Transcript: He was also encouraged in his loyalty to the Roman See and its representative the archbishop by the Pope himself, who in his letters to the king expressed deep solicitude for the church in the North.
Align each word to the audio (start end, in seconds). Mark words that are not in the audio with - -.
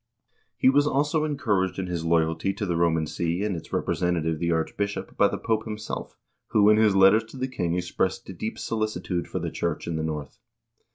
He 0.57 0.67
was 0.67 0.87
also 0.87 1.25
encouraged 1.25 1.77
in 1.77 1.85
his 1.85 2.03
loyalty 2.03 2.53
to 2.53 2.65
the 2.65 2.75
Roman 2.75 3.05
See 3.05 3.43
and 3.43 3.55
its 3.55 3.71
representative 3.71 4.39
the 4.39 4.51
archbishop 4.51 5.15
by 5.15 5.27
the 5.27 5.37
Pope 5.37 5.63
himself, 5.65 6.17
who 6.47 6.71
in 6.71 6.77
his 6.77 6.95
letters 6.95 7.25
to 7.25 7.37
the 7.37 7.47
king 7.47 7.75
expressed 7.75 8.25
deep 8.39 8.57
solicitude 8.57 9.27
for 9.27 9.37
the 9.37 9.51
church 9.51 9.85
in 9.85 9.97
the 9.97 10.03
North. 10.03 10.39